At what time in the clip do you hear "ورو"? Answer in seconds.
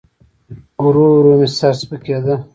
0.83-1.05, 1.15-1.33